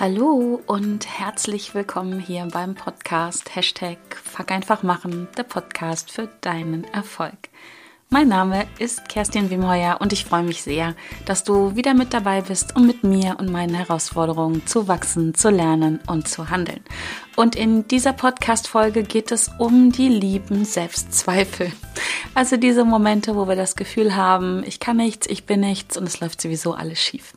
[0.00, 6.84] Hallo und herzlich willkommen hier beim Podcast Hashtag Fuck einfach machen, der Podcast für deinen
[6.84, 7.36] Erfolg.
[8.08, 10.94] Mein Name ist Kerstin Wimheuer und ich freue mich sehr,
[11.26, 15.50] dass du wieder mit dabei bist, um mit mir und meinen Herausforderungen zu wachsen, zu
[15.50, 16.80] lernen und zu handeln.
[17.36, 21.72] Und in dieser Podcast-Folge geht es um die lieben Selbstzweifel.
[22.34, 26.04] Also diese Momente, wo wir das Gefühl haben, ich kann nichts, ich bin nichts und
[26.04, 27.34] es läuft sowieso alles schief.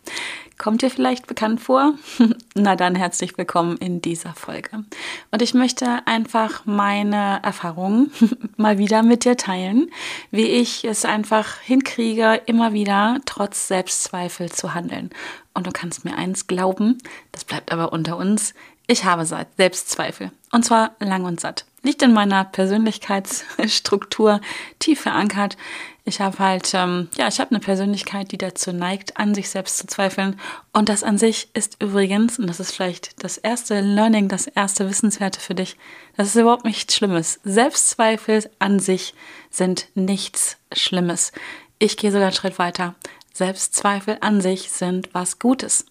[0.58, 1.94] Kommt dir vielleicht bekannt vor?
[2.54, 4.84] Na dann herzlich willkommen in dieser Folge.
[5.32, 8.12] Und ich möchte einfach meine Erfahrungen
[8.58, 9.92] mal wieder mit dir teilen,
[10.32, 15.10] wie ich es einfach hinkriege, immer wieder trotz Selbstzweifel zu handeln.
[15.54, 17.00] Und du kannst mir eins glauben,
[17.32, 18.54] das bleibt aber unter uns,
[18.88, 20.32] ich habe Selbstzweifel.
[20.52, 21.66] Und zwar lang und satt.
[21.82, 24.40] Liegt in meiner Persönlichkeitsstruktur
[24.80, 25.58] tief verankert.
[26.06, 29.78] Ich habe halt, ähm, ja, ich habe eine Persönlichkeit, die dazu neigt, an sich selbst
[29.78, 30.38] zu zweifeln.
[30.74, 34.90] Und das an sich ist übrigens, und das ist vielleicht das erste Learning, das erste
[34.90, 35.78] Wissenswerte für dich,
[36.18, 37.40] das ist überhaupt nichts Schlimmes.
[37.46, 39.14] Selbstzweifel an sich
[39.50, 41.32] sind nichts Schlimmes.
[41.80, 42.96] Ich gehe sogar einen Schritt weiter.
[43.32, 45.86] Selbstzweifel an sich sind was Gutes.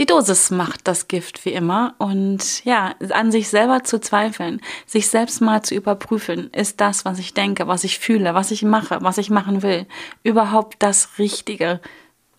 [0.00, 5.08] Die Dosis macht das Gift wie immer und ja, an sich selber zu zweifeln, sich
[5.08, 8.96] selbst mal zu überprüfen, ist das, was ich denke, was ich fühle, was ich mache,
[9.02, 9.84] was ich machen will,
[10.22, 11.80] überhaupt das Richtige,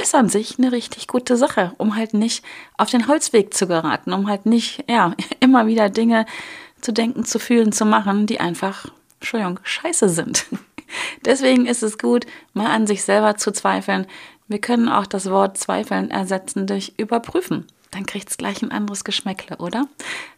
[0.02, 2.44] ist an sich eine richtig gute Sache, um halt nicht
[2.80, 6.26] auf den Holzweg zu geraten, um halt nicht, ja, immer wieder Dinge
[6.82, 8.88] zu denken, zu fühlen, zu machen, die einfach,
[9.20, 10.48] Entschuldigung, scheiße sind.
[11.26, 12.26] Deswegen ist es gut,
[12.56, 14.08] mal an sich selber zu zweifeln,
[14.52, 17.68] wir können auch das Wort zweifeln ersetzen durch überprüfen.
[17.92, 19.88] Dann kriegt es gleich ein anderes Geschmäckle, oder?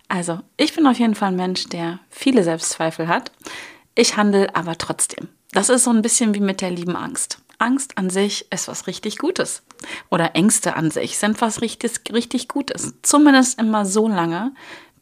[0.07, 3.31] Also, ich bin auf jeden Fall ein Mensch, der viele Selbstzweifel hat.
[3.95, 5.29] Ich handle aber trotzdem.
[5.51, 7.37] Das ist so ein bisschen wie mit der lieben Angst.
[7.59, 9.63] Angst an sich ist was richtig Gutes.
[10.09, 12.95] Oder Ängste an sich sind was richtig, richtig Gutes.
[13.03, 14.53] Zumindest immer so lange,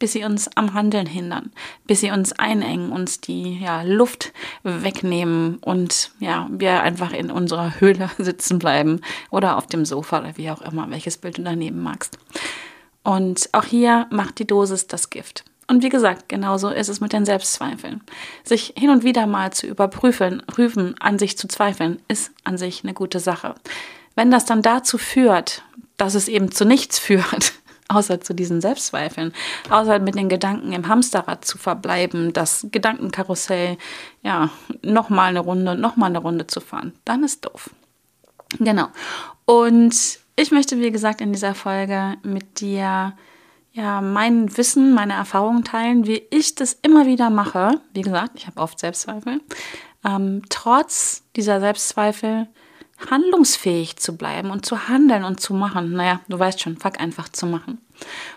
[0.02, 1.52] bis sie uns am Handeln hindern,
[1.86, 4.32] bis sie uns einengen, uns die ja, Luft
[4.64, 10.36] wegnehmen und ja, wir einfach in unserer Höhle sitzen bleiben oder auf dem Sofa oder
[10.36, 12.18] wie auch immer, welches Bild du daneben magst.
[13.04, 15.44] Und auch hier macht die Dosis das Gift.
[15.68, 18.00] Und wie gesagt, genauso ist es mit den Selbstzweifeln.
[18.42, 22.82] Sich hin und wieder mal zu überprüfen, prüfen, an sich zu zweifeln, ist an sich
[22.82, 23.54] eine gute Sache.
[24.16, 25.62] Wenn das dann dazu führt,
[25.96, 27.52] dass es eben zu nichts führt,
[27.94, 29.32] außer zu diesen Selbstzweifeln,
[29.70, 33.76] außer mit den Gedanken im Hamsterrad zu verbleiben, das Gedankenkarussell,
[34.22, 34.50] ja,
[34.82, 37.70] nochmal eine Runde, nochmal eine Runde zu fahren, dann ist doof.
[38.58, 38.88] Genau.
[39.44, 43.14] Und ich möchte, wie gesagt, in dieser Folge mit dir
[43.72, 47.80] ja mein Wissen, meine Erfahrungen teilen, wie ich das immer wieder mache.
[47.94, 49.40] Wie gesagt, ich habe oft Selbstzweifel.
[50.04, 52.48] Ähm, trotz dieser Selbstzweifel
[53.10, 55.92] handlungsfähig zu bleiben und zu handeln und zu machen.
[55.92, 57.80] Naja, du weißt schon, fuck einfach zu machen.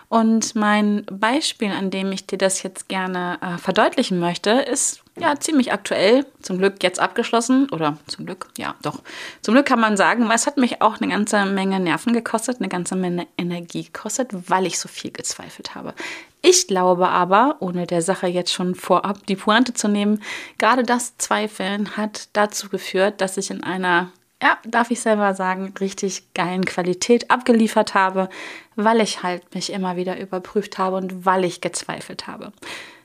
[0.08, 5.38] Und mein Beispiel, an dem ich dir das jetzt gerne äh, verdeutlichen möchte, ist ja
[5.40, 9.00] ziemlich aktuell, zum Glück jetzt abgeschlossen oder zum Glück, ja doch,
[9.40, 12.58] zum Glück kann man sagen, weil es hat mich auch eine ganze Menge Nerven gekostet,
[12.60, 15.94] eine ganze Menge Energie gekostet, weil ich so viel gezweifelt habe.
[16.42, 20.22] Ich glaube aber, ohne der Sache jetzt schon vorab die Pointe zu nehmen,
[20.58, 25.72] gerade das Zweifeln hat dazu geführt, dass ich in einer ja, darf ich selber sagen,
[25.80, 28.28] richtig geilen Qualität abgeliefert habe,
[28.74, 32.52] weil ich halt mich immer wieder überprüft habe und weil ich gezweifelt habe.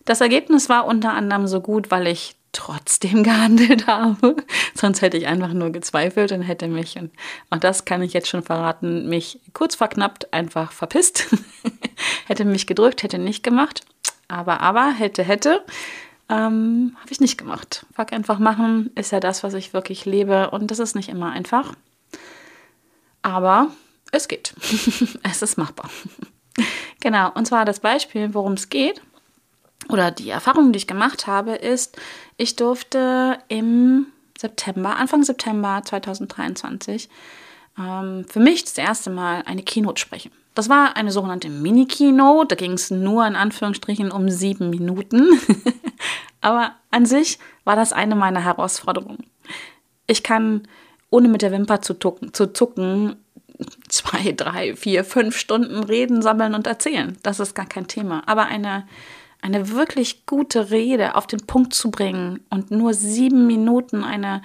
[0.05, 4.35] Das Ergebnis war unter anderem so gut, weil ich trotzdem gehandelt habe.
[4.73, 7.11] Sonst hätte ich einfach nur gezweifelt und hätte mich, und
[7.49, 11.27] auch das kann ich jetzt schon verraten, mich kurz verknappt einfach verpisst.
[12.27, 13.85] hätte mich gedrückt, hätte nicht gemacht.
[14.27, 15.63] Aber, aber, hätte, hätte.
[16.31, 17.85] Ähm, Habe ich nicht gemacht.
[17.93, 20.49] Fuck einfach machen ist ja das, was ich wirklich lebe.
[20.51, 21.73] Und das ist nicht immer einfach.
[23.21, 23.67] Aber
[24.11, 24.53] es geht.
[25.23, 25.89] es ist machbar.
[27.01, 27.31] genau.
[27.33, 29.01] Und zwar das Beispiel, worum es geht.
[29.89, 31.97] Oder die Erfahrung, die ich gemacht habe, ist,
[32.37, 37.09] ich durfte im September, Anfang September 2023,
[37.77, 40.31] ähm, für mich das erste Mal eine Keynote sprechen.
[40.53, 42.47] Das war eine sogenannte Mini-Keynote.
[42.47, 45.39] Da ging es nur in Anführungsstrichen um sieben Minuten.
[46.41, 49.25] Aber an sich war das eine meiner Herausforderungen.
[50.07, 50.67] Ich kann,
[51.09, 53.15] ohne mit der Wimper zu, tucken, zu zucken,
[53.87, 57.17] zwei, drei, vier, fünf Stunden reden, sammeln und erzählen.
[57.23, 58.23] Das ist gar kein Thema.
[58.27, 58.87] Aber eine,
[59.41, 64.41] eine wirklich gute Rede auf den Punkt zu bringen und nur sieben Minuten eine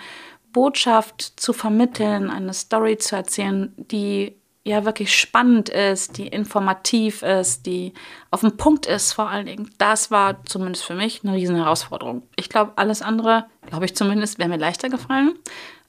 [0.53, 4.37] Botschaft zu vermitteln, eine Story zu erzählen, die
[4.67, 7.95] ja wirklich spannend ist, die informativ ist, die
[8.31, 9.71] auf dem Punkt ist vor allen Dingen.
[9.79, 12.23] Das war zumindest für mich eine riesen Herausforderung.
[12.35, 15.39] Ich glaube, alles andere, glaube ich zumindest, wäre mir leichter gefallen.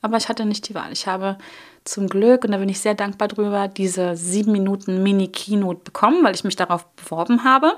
[0.01, 0.91] aber ich hatte nicht die Wahl.
[0.91, 1.37] Ich habe
[1.87, 6.35] zum Glück, und da bin ich sehr dankbar drüber, diese sieben Minuten Mini-Keynote bekommen, weil
[6.35, 7.73] ich mich darauf beworben habe.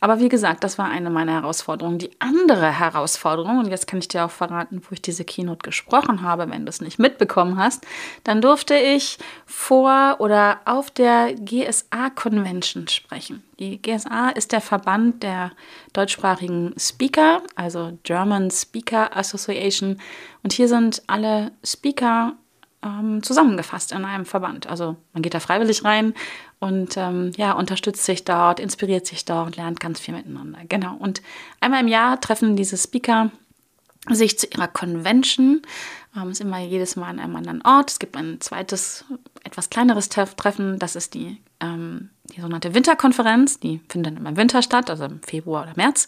[0.00, 1.98] Aber wie gesagt, das war eine meiner Herausforderungen.
[1.98, 6.22] Die andere Herausforderung, und jetzt kann ich dir auch verraten, wo ich diese Keynote gesprochen
[6.22, 7.86] habe, wenn du es nicht mitbekommen hast,
[8.24, 13.42] dann durfte ich vor oder auf der GSA Convention sprechen.
[13.58, 15.52] Die GSA ist der Verband der
[15.92, 20.00] deutschsprachigen Speaker, also German Speaker Association.
[20.42, 22.34] Und hier sind alle Speaker
[22.84, 24.66] ähm, zusammengefasst in einem Verband.
[24.66, 26.14] Also man geht da freiwillig rein
[26.60, 30.60] und ähm, ja, unterstützt sich dort, inspiriert sich dort, lernt ganz viel miteinander.
[30.68, 30.96] Genau.
[30.96, 31.22] Und
[31.60, 33.30] einmal im Jahr treffen diese Speaker
[34.10, 35.62] sich zu ihrer Convention.
[36.16, 37.90] Ähm, ist immer jedes Mal an einem anderen Ort.
[37.90, 39.04] Es gibt ein zweites,
[39.44, 40.78] etwas kleineres Treffen.
[40.78, 43.60] Das ist die, ähm, die sogenannte Winterkonferenz.
[43.60, 46.06] Die findet immer im Winter statt, also im Februar oder März.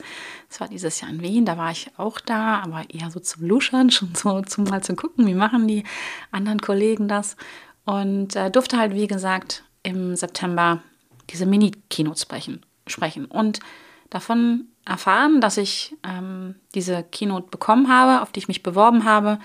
[0.49, 1.45] Das war dieses Jahr in Wien.
[1.45, 4.95] Da war ich auch da, aber eher so zum Luschern, schon so zum mal zu
[4.97, 5.85] gucken, wie machen die
[6.31, 7.37] anderen Kollegen das.
[7.85, 10.83] Und äh, durfte halt, wie gesagt, im September
[11.31, 13.27] diese Mini-Keynotes sprechen, sprechen.
[13.27, 13.61] Und
[14.11, 19.39] davon erfahren, dass ich ähm, diese Keynote bekommen habe, auf die ich mich beworben habe,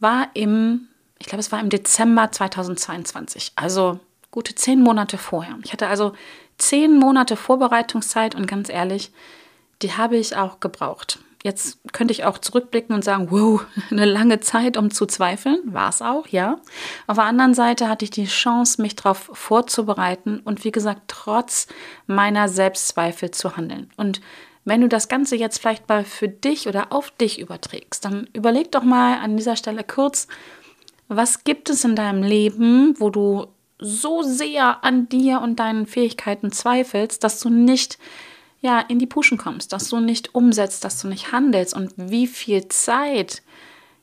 [0.00, 0.88] war im,
[1.18, 5.58] ich glaube, es war im Dezember 2022, also gute zehn Monate vorher.
[5.64, 6.12] Ich hatte also
[6.58, 9.12] zehn Monate Vorbereitungszeit und ganz ehrlich,
[9.82, 11.18] die habe ich auch gebraucht.
[11.42, 15.58] Jetzt könnte ich auch zurückblicken und sagen, wow, eine lange Zeit, um zu zweifeln.
[15.64, 16.60] War es auch, ja.
[17.06, 21.66] Auf der anderen Seite hatte ich die Chance, mich darauf vorzubereiten und wie gesagt, trotz
[22.06, 23.90] meiner Selbstzweifel zu handeln.
[23.96, 24.20] Und
[24.64, 28.70] wenn du das Ganze jetzt vielleicht mal für dich oder auf dich überträgst, dann überleg
[28.70, 30.28] doch mal an dieser Stelle kurz,
[31.08, 33.46] was gibt es in deinem Leben, wo du
[33.80, 37.98] so sehr an dir und deinen Fähigkeiten zweifelst, dass du nicht
[38.60, 42.26] ja, in die Puschen kommst, dass du nicht umsetzt, dass du nicht handelst und wie
[42.26, 43.42] viel Zeit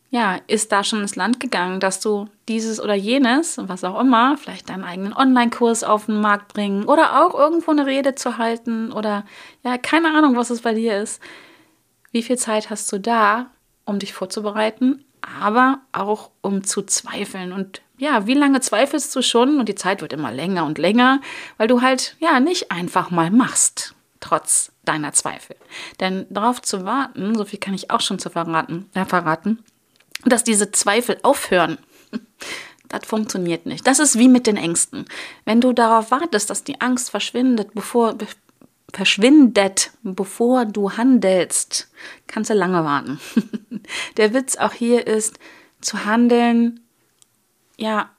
[0.09, 4.37] ja, ist da schon ins Land gegangen, dass du dieses oder jenes, was auch immer,
[4.37, 8.91] vielleicht deinen eigenen Online-Kurs auf den Markt bringen oder auch irgendwo eine Rede zu halten
[8.91, 9.25] oder
[9.63, 11.21] ja, keine Ahnung, was es bei dir ist.
[12.11, 13.47] Wie viel Zeit hast du da,
[13.83, 15.03] um dich vorzubereiten,
[15.41, 19.59] aber auch um zu zweifeln und ja, wie lange zweifelst du schon?
[19.59, 21.21] Und die Zeit wird immer länger und länger,
[21.57, 25.55] weil du halt ja nicht einfach mal machst, trotz deiner Zweifel.
[25.99, 29.63] Denn darauf zu warten, so viel kann ich auch schon zu verraten, äh, verraten
[30.25, 31.77] dass diese Zweifel aufhören.
[32.89, 33.85] Das funktioniert nicht.
[33.85, 35.07] Das ist wie mit den Ängsten.
[35.43, 38.27] Wenn du darauf wartest, dass die Angst verschwindet, bevor be
[38.93, 41.91] verschwindet, bevor du handelst,
[42.27, 43.19] kannst du lange warten.
[44.15, 45.37] Der Witz auch hier ist,
[45.81, 46.79] zu handeln,
[47.77, 48.09] ja,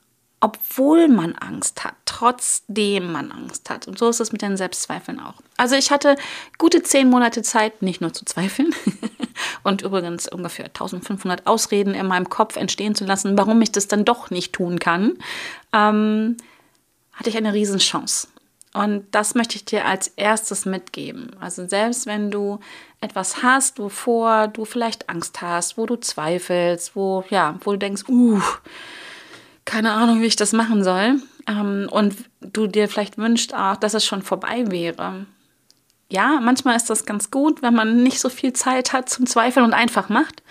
[0.41, 3.89] obwohl man Angst hat, trotzdem man Angst hat.
[3.89, 5.35] Und so ist es mit den Selbstzweifeln auch.
[5.57, 6.17] Also ich hatte
[6.59, 8.73] gute zehn Monate Zeit, nicht nur zu zweifeln
[9.65, 14.05] und übrigens ungefähr 1500 Ausreden in meinem Kopf entstehen zu lassen, warum ich das dann
[14.05, 15.19] doch nicht tun kann,
[15.73, 16.37] ähm,
[17.15, 18.29] hatte ich eine Riesenchance.
[18.75, 21.35] Und das möchte ich dir als erstes mitgeben.
[21.41, 22.61] Also selbst wenn du
[23.01, 28.05] etwas hast, wovor du vielleicht Angst hast, wo du zweifelst, wo, ja, wo du denkst,
[28.09, 28.41] uh,
[29.69, 31.21] keine Ahnung, wie ich das machen soll.
[31.47, 35.27] Ähm, und du dir vielleicht wünschst auch, dass es schon vorbei wäre.
[36.11, 39.67] Ja, manchmal ist das ganz gut, wenn man nicht so viel Zeit hat zum Zweifeln
[39.67, 40.43] und einfach macht.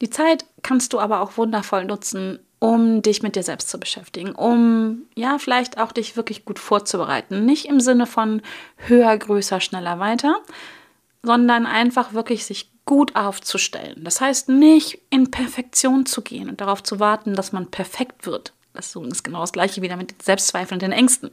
[0.00, 4.32] Die Zeit kannst du aber auch wundervoll nutzen, um dich mit dir selbst zu beschäftigen,
[4.32, 7.44] um ja vielleicht auch dich wirklich gut vorzubereiten.
[7.44, 8.42] Nicht im Sinne von
[8.78, 10.40] höher, größer, schneller, weiter,
[11.22, 14.02] sondern einfach wirklich sich gut aufzustellen.
[14.04, 18.52] Das heißt nicht in Perfektion zu gehen und darauf zu warten, dass man perfekt wird.
[18.72, 21.32] Das ist genau das gleiche wieder mit Selbstzweifeln und den Ängsten.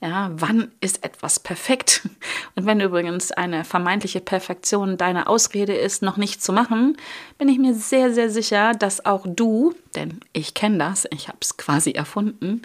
[0.00, 2.08] Ja, wann ist etwas perfekt?
[2.56, 6.96] Und wenn übrigens eine vermeintliche Perfektion deine Ausrede ist, noch nicht zu machen,
[7.38, 11.38] bin ich mir sehr, sehr sicher, dass auch du, denn ich kenne das, ich habe
[11.40, 12.62] es quasi erfunden,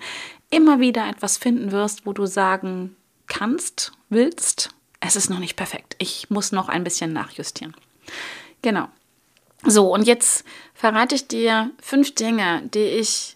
[0.49, 2.95] immer wieder etwas finden wirst, wo du sagen
[3.27, 5.95] kannst, willst, es ist noch nicht perfekt.
[5.99, 7.75] Ich muss noch ein bisschen nachjustieren.
[8.61, 8.87] Genau.
[9.63, 13.35] So, und jetzt verrate ich dir fünf Dinge, die ich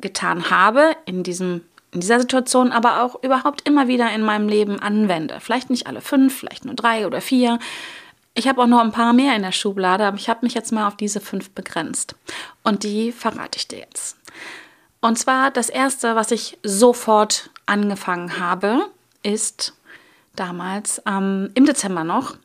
[0.00, 4.78] getan habe in, diesem, in dieser Situation, aber auch überhaupt immer wieder in meinem Leben
[4.80, 5.40] anwende.
[5.40, 7.58] Vielleicht nicht alle fünf, vielleicht nur drei oder vier.
[8.34, 10.72] Ich habe auch noch ein paar mehr in der Schublade, aber ich habe mich jetzt
[10.72, 12.16] mal auf diese fünf begrenzt.
[12.62, 14.16] Und die verrate ich dir jetzt.
[15.00, 18.90] Und zwar das erste, was ich sofort angefangen habe,
[19.22, 19.74] ist
[20.34, 22.36] damals ähm, im Dezember noch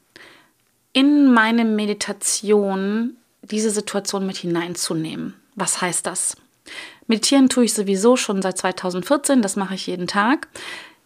[0.94, 5.36] in meine Meditation diese Situation mit hineinzunehmen.
[5.56, 6.36] Was heißt das?
[7.08, 10.48] Meditieren tue ich sowieso schon seit 2014, das mache ich jeden Tag.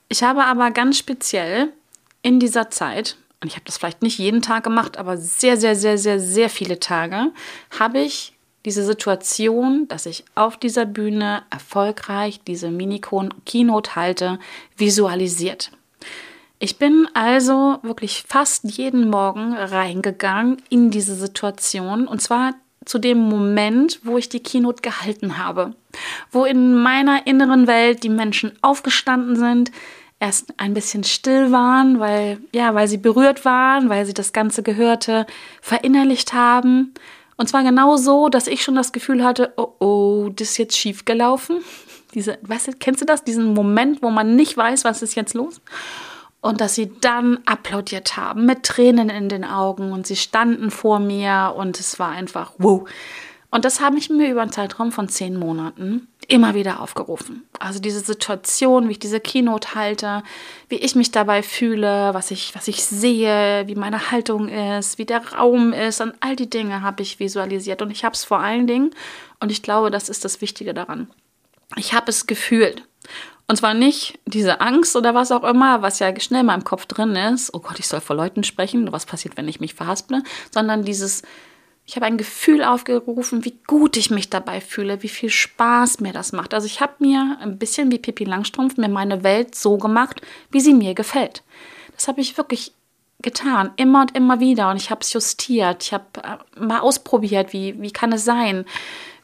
[0.10, 1.72] Ich habe aber ganz speziell
[2.22, 5.76] in dieser Zeit, und ich habe das vielleicht nicht jeden Tag gemacht, aber sehr, sehr,
[5.76, 7.32] sehr, sehr, sehr viele Tage,
[7.80, 8.34] habe ich
[8.66, 14.40] diese Situation, dass ich auf dieser Bühne erfolgreich diese Mini-Keynote halte,
[14.78, 15.72] visualisiert.
[16.60, 22.54] Ich bin also wirklich fast jeden Morgen reingegangen in diese Situation und zwar
[22.86, 25.74] zu dem Moment, wo ich die Keynote gehalten habe,
[26.32, 29.72] wo in meiner inneren Welt die Menschen aufgestanden sind,
[30.20, 34.64] erst ein bisschen still waren, weil ja, weil sie berührt waren, weil sie das ganze
[34.64, 35.26] Gehörte
[35.62, 36.94] verinnerlicht haben
[37.36, 40.78] und zwar genau so, dass ich schon das Gefühl hatte, oh oh, das ist jetzt
[40.78, 41.60] schief gelaufen.
[42.14, 43.24] Diese, weißt du, kennst du das?
[43.24, 45.62] Diesen Moment, wo man nicht weiß, was ist jetzt los?
[46.44, 51.00] Und dass sie dann applaudiert haben mit Tränen in den Augen und sie standen vor
[51.00, 52.84] mir und es war einfach wow.
[53.50, 57.48] Und das habe ich mir über einen Zeitraum von zehn Monaten immer wieder aufgerufen.
[57.60, 60.22] Also diese Situation, wie ich diese Keynote halte,
[60.68, 65.06] wie ich mich dabei fühle, was ich, was ich sehe, wie meine Haltung ist, wie
[65.06, 67.82] der Raum ist und all die Dinge habe ich visualisiert.
[67.82, 68.92] Und ich habe es vor allen Dingen,
[69.40, 71.10] und ich glaube, das ist das Wichtige daran,
[71.78, 72.84] ich habe es gefühlt.
[73.48, 76.86] Und zwar nicht diese Angst oder was auch immer, was ja schnell mal im Kopf
[76.86, 80.24] drin ist, oh Gott, ich soll vor Leuten sprechen, was passiert, wenn ich mich verhasple,
[80.52, 81.24] sondern dieses
[81.86, 86.14] ich habe ein Gefühl aufgerufen, wie gut ich mich dabei fühle, wie viel Spaß mir
[86.14, 86.54] das macht.
[86.54, 90.62] Also ich habe mir ein bisschen wie Pippi Langstrumpf mir meine Welt so gemacht, wie
[90.62, 91.44] sie mir gefällt.
[91.94, 92.74] Das habe ich wirklich
[93.22, 94.70] getan, immer und immer wieder.
[94.70, 95.84] Und ich habe es justiert.
[95.84, 98.66] Ich habe äh, mal ausprobiert, wie, wie kann es sein?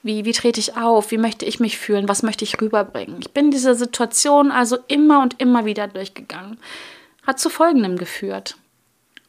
[0.02, 1.12] Wie, wie trete ich auf?
[1.12, 2.08] Wie möchte ich mich fühlen?
[2.08, 3.18] Was möchte ich rüberbringen?
[3.20, 6.58] Ich bin diese Situation also immer und immer wieder durchgegangen.
[7.26, 8.56] Hat zu Folgendem geführt.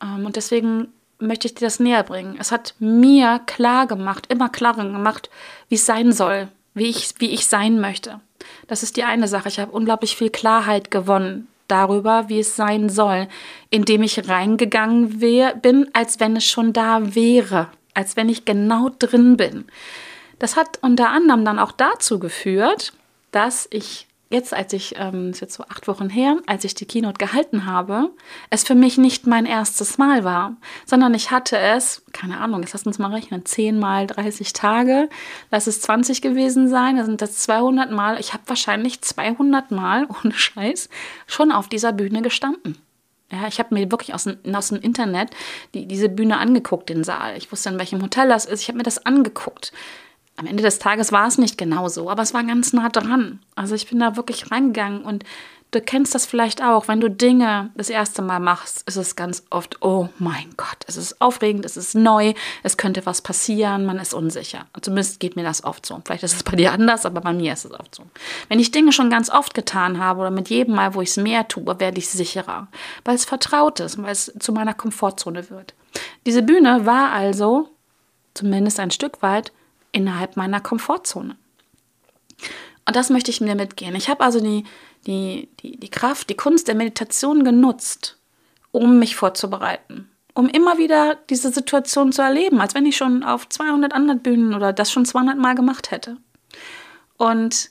[0.03, 2.37] Ähm, und deswegen möchte ich dir das näher bringen.
[2.39, 5.29] Es hat mir klar gemacht, immer klarer gemacht,
[5.69, 8.21] wie es sein soll, wie ich, wie ich sein möchte.
[8.69, 9.49] Das ist die eine Sache.
[9.49, 13.29] Ich habe unglaublich viel Klarheit gewonnen darüber, wie es sein soll,
[13.71, 15.21] indem ich reingegangen
[15.61, 19.67] bin, als wenn es schon da wäre, als wenn ich genau drin bin.
[20.41, 22.95] Das hat unter anderem dann auch dazu geführt,
[23.31, 26.87] dass ich jetzt, als ich, ähm, ist jetzt so acht Wochen her, als ich die
[26.87, 28.11] Keynote gehalten habe,
[28.49, 30.57] es für mich nicht mein erstes Mal war,
[30.87, 35.11] sondern ich hatte es, keine Ahnung, jetzt lass uns mal rechnen, 10 mal 30 Tage,
[35.51, 40.07] lass es 20 gewesen sein, da sind das 200 Mal, ich habe wahrscheinlich 200 Mal,
[40.25, 40.89] ohne Scheiß,
[41.27, 42.79] schon auf dieser Bühne gestanden.
[43.33, 45.31] Ja, ich habe mir wirklich aus dem, aus dem Internet
[45.75, 47.37] die, diese Bühne angeguckt, den Saal.
[47.37, 48.63] Ich wusste, in welchem Hotel das ist.
[48.63, 49.73] Ich habe mir das angeguckt.
[50.41, 53.41] Am Ende des Tages war es nicht genau so, aber es war ganz nah dran.
[53.57, 55.23] Also ich bin da wirklich reingegangen und
[55.71, 59.45] du kennst das vielleicht auch, wenn du Dinge das erste Mal machst, ist es ganz
[59.51, 62.33] oft, oh mein Gott, es ist aufregend, es ist neu,
[62.63, 64.65] es könnte was passieren, man ist unsicher.
[64.81, 66.01] Zumindest geht mir das oft so.
[66.07, 68.05] Vielleicht ist es bei dir anders, aber bei mir ist es oft so.
[68.49, 71.19] Wenn ich Dinge schon ganz oft getan habe oder mit jedem Mal, wo ich es
[71.19, 72.69] mehr tue, werde ich sicherer,
[73.05, 75.75] weil es vertraut ist, weil es zu meiner Komfortzone wird.
[76.25, 77.69] Diese Bühne war also,
[78.33, 79.53] zumindest ein Stück weit,
[79.93, 81.37] innerhalb meiner Komfortzone.
[82.87, 83.95] Und das möchte ich mir mitgehen.
[83.95, 84.65] Ich habe also die,
[85.07, 88.19] die, die, die Kraft, die Kunst der Meditation genutzt,
[88.73, 90.11] um mich vorzubereiten.
[90.35, 94.55] Um immer wieder diese Situation zu erleben, als wenn ich schon auf 200 anderen Bühnen
[94.55, 96.17] oder das schon 200 Mal gemacht hätte.
[97.17, 97.71] Und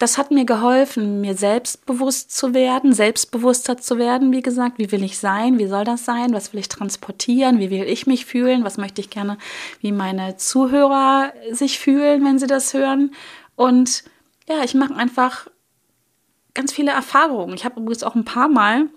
[0.00, 4.78] das hat mir geholfen, mir selbstbewusst zu werden, selbstbewusster zu werden, wie gesagt.
[4.78, 5.58] Wie will ich sein?
[5.58, 6.32] Wie soll das sein?
[6.32, 7.58] Was will ich transportieren?
[7.58, 8.64] Wie will ich mich fühlen?
[8.64, 9.36] Was möchte ich gerne,
[9.82, 13.12] wie meine Zuhörer sich fühlen, wenn sie das hören?
[13.56, 14.04] Und
[14.48, 15.48] ja, ich mache einfach
[16.54, 17.52] ganz viele Erfahrungen.
[17.52, 18.88] Ich habe übrigens auch ein paar Mal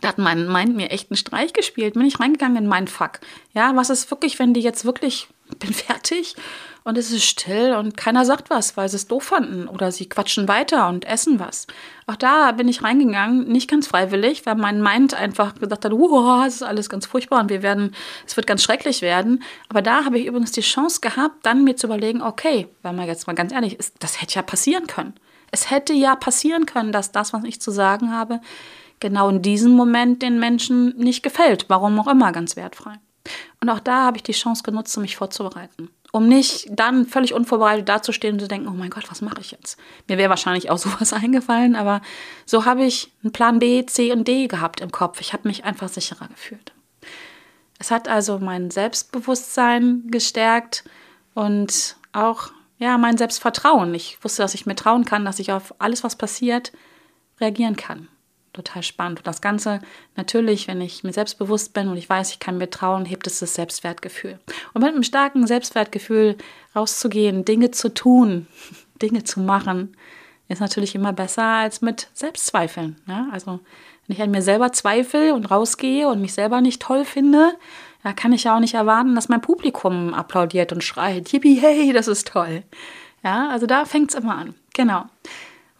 [0.00, 1.94] da hat mein Mind mir echt einen Streich gespielt.
[1.94, 3.20] Bin ich reingegangen in mein Fuck.
[3.52, 6.34] Ja, was ist wirklich, wenn die jetzt wirklich, bin fertig
[6.84, 10.08] und es ist still und keiner sagt was, weil sie es doof fanden oder sie
[10.08, 11.66] quatschen weiter und essen was.
[12.06, 16.44] Auch da bin ich reingegangen, nicht ganz freiwillig, weil mein Mind einfach gesagt hat, wow,
[16.46, 17.94] es ist alles ganz furchtbar und wir werden,
[18.26, 19.44] es wird ganz schrecklich werden.
[19.68, 23.06] Aber da habe ich übrigens die Chance gehabt, dann mir zu überlegen, okay, weil man
[23.06, 25.14] jetzt mal ganz ehrlich ist, das hätte ja passieren können.
[25.50, 28.40] Es hätte ja passieren können, dass das, was ich zu sagen habe,
[29.02, 31.66] genau in diesem Moment den Menschen nicht gefällt.
[31.68, 32.94] Warum auch immer, ganz wertfrei.
[33.60, 37.32] Und auch da habe ich die Chance genutzt, um mich vorzubereiten um nicht dann völlig
[37.32, 39.78] unvorbereitet dazustehen und zu denken, oh mein Gott, was mache ich jetzt?
[40.08, 42.02] Mir wäre wahrscheinlich auch sowas eingefallen, aber
[42.44, 45.20] so habe ich einen Plan B, C und D gehabt im Kopf.
[45.20, 46.72] Ich habe mich einfach sicherer gefühlt.
[47.78, 50.84] Es hat also mein Selbstbewusstsein gestärkt
[51.34, 53.94] und auch ja, mein Selbstvertrauen.
[53.94, 56.72] Ich wusste, dass ich mir trauen kann, dass ich auf alles, was passiert,
[57.40, 58.08] reagieren kann
[58.52, 59.20] total spannend.
[59.20, 59.80] Und das Ganze
[60.16, 63.38] natürlich, wenn ich mir selbstbewusst bin und ich weiß, ich kann mir trauen, hebt es
[63.38, 64.38] das Selbstwertgefühl.
[64.74, 66.36] Und mit einem starken Selbstwertgefühl
[66.76, 68.46] rauszugehen, Dinge zu tun,
[69.02, 69.96] Dinge zu machen,
[70.48, 72.96] ist natürlich immer besser als mit Selbstzweifeln.
[73.06, 73.28] Ja?
[73.32, 73.60] Also
[74.06, 77.54] wenn ich an mir selber zweifle und rausgehe und mich selber nicht toll finde,
[78.02, 81.92] Da kann ich ja auch nicht erwarten, dass mein Publikum applaudiert und schreit, yippie, hey,
[81.92, 82.64] das ist toll.
[83.22, 84.54] Ja, also da fängt es immer an.
[84.74, 85.04] Genau.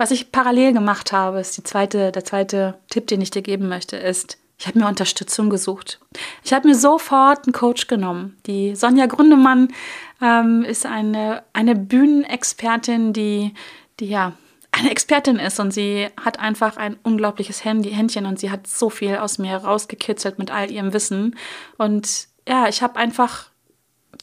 [0.03, 3.69] Was ich parallel gemacht habe, ist die zweite, der zweite Tipp, den ich dir geben
[3.69, 6.01] möchte, ist, ich habe mir Unterstützung gesucht.
[6.43, 8.37] Ich habe mir sofort einen Coach genommen.
[8.47, 9.73] Die Sonja Grundemann
[10.21, 13.55] ähm, ist eine, eine Bühnenexpertin, die,
[14.01, 14.33] die ja
[14.73, 18.91] eine Expertin ist und sie hat einfach ein unglaubliches Handy, Händchen und sie hat so
[18.91, 21.37] viel aus mir rausgekitzelt mit all ihrem Wissen.
[21.79, 23.51] Und ja, ich habe einfach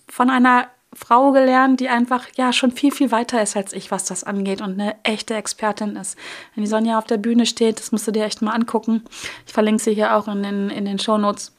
[0.09, 4.05] von einer Frau gelernt, die einfach ja schon viel, viel weiter ist als ich, was
[4.05, 6.17] das angeht und eine echte Expertin ist.
[6.55, 9.03] Wenn die Sonja auf der Bühne steht, das musst du dir echt mal angucken.
[9.45, 11.53] Ich verlinke sie hier auch in den, in den Shownotes.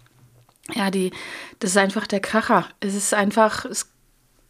[0.74, 1.12] Ja, die,
[1.60, 2.66] das ist einfach der Kracher.
[2.80, 3.90] Es ist einfach, es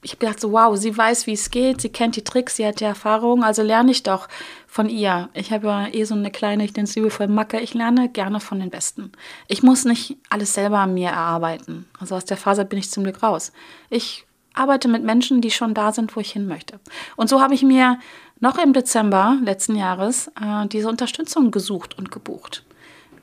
[0.02, 2.66] ich habe gedacht, so wow, sie weiß, wie es geht, sie kennt die Tricks, sie
[2.66, 4.28] hat die Erfahrung, also lerne ich doch
[4.66, 5.28] von ihr.
[5.34, 8.40] Ich habe ja eh so eine kleine, ich nenne es liebevoll Macke, ich lerne gerne
[8.40, 9.12] von den Besten.
[9.46, 11.86] Ich muss nicht alles selber an mir erarbeiten.
[11.98, 13.52] Also aus der Phase bin ich zum Glück raus.
[13.90, 14.24] Ich
[14.60, 16.78] arbeite mit Menschen, die schon da sind, wo ich hin möchte.
[17.16, 17.98] Und so habe ich mir
[18.40, 22.64] noch im Dezember letzten Jahres äh, diese Unterstützung gesucht und gebucht.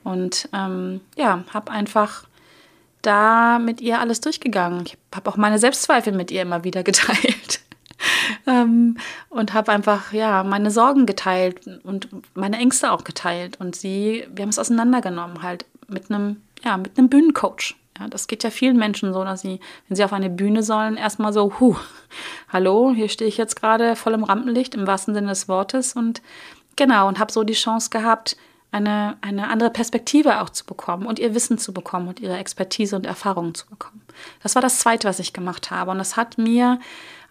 [0.04, 2.24] Und ähm, ja, habe einfach
[3.02, 4.84] da mit ihr alles durchgegangen.
[4.86, 7.60] Ich habe auch meine Selbstzweifel mit ihr immer wieder geteilt.
[8.46, 8.96] ähm,
[9.28, 14.42] und habe einfach ja meine Sorgen geteilt und meine Ängste auch geteilt und sie wir
[14.42, 18.76] haben es auseinandergenommen halt mit einem ja mit einem Bühnencoach ja, das geht ja vielen
[18.76, 21.76] Menschen so, dass sie, wenn sie auf eine Bühne sollen, erstmal so, huh,
[22.48, 25.94] hallo, hier stehe ich jetzt gerade voll im Rampenlicht, im wahrsten Sinne des Wortes.
[25.94, 26.22] Und
[26.76, 28.36] genau, und habe so die Chance gehabt,
[28.70, 32.96] eine, eine andere Perspektive auch zu bekommen und ihr Wissen zu bekommen und ihre Expertise
[32.96, 34.02] und Erfahrungen zu bekommen.
[34.42, 35.90] Das war das Zweite, was ich gemacht habe.
[35.90, 36.78] Und das hat mir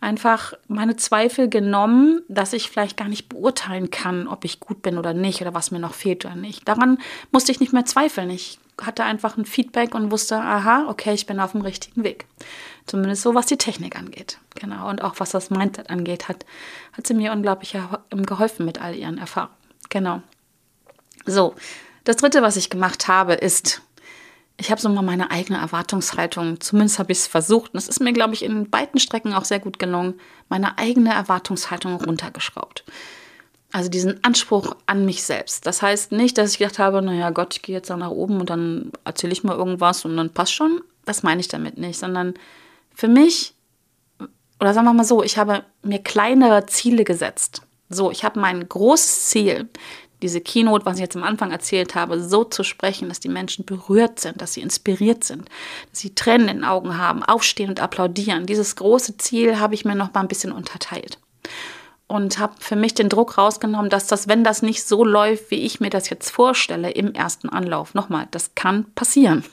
[0.02, 4.98] einfach meine Zweifel genommen, dass ich vielleicht gar nicht beurteilen kann, ob ich gut bin
[4.98, 6.68] oder nicht oder was mir noch fehlt oder nicht.
[6.68, 6.98] Daran
[7.32, 8.30] musste ich nicht mehr zweifeln.
[8.30, 12.26] Ich hatte einfach ein Feedback und wusste, aha, okay, ich bin auf dem richtigen Weg.
[12.86, 14.40] Zumindest so, was die Technik angeht.
[14.56, 14.90] Genau.
[14.90, 16.46] Und auch was das Mindset angeht, hat,
[16.94, 17.76] hat sie mir unglaublich
[18.12, 19.54] geholfen mit all ihren Erfahrungen.
[19.90, 20.22] Genau.
[21.26, 21.56] So,
[22.04, 23.82] das dritte, was ich gemacht habe, ist,
[24.58, 28.00] ich habe so mal meine eigene Erwartungshaltung, zumindest habe ich es versucht, und es ist
[28.00, 32.86] mir, glaube ich, in beiden Strecken auch sehr gut gelungen, meine eigene Erwartungshaltung runtergeschraubt.
[33.74, 35.66] Also diesen Anspruch an mich selbst.
[35.66, 38.40] Das heißt nicht, dass ich gedacht habe, naja Gott, ich gehe jetzt da nach oben
[38.40, 40.82] und dann erzähle ich mal irgendwas und dann passt schon.
[41.06, 42.34] Das meine ich damit nicht, sondern
[42.96, 43.54] für mich,
[44.60, 47.62] oder sagen wir mal so, ich habe mir kleinere Ziele gesetzt.
[47.90, 49.70] So, ich habe mein großes Ziel,
[50.22, 53.66] diese Keynote, was ich jetzt am Anfang erzählt habe, so zu sprechen, dass die Menschen
[53.66, 55.48] berührt sind, dass sie inspiriert sind,
[55.92, 58.46] dass sie Tränen in den Augen haben, aufstehen und applaudieren.
[58.46, 61.20] Dieses große Ziel habe ich mir noch mal ein bisschen unterteilt
[62.08, 65.66] und habe für mich den Druck rausgenommen, dass das, wenn das nicht so läuft, wie
[65.66, 69.44] ich mir das jetzt vorstelle im ersten Anlauf, nochmal, das kann passieren.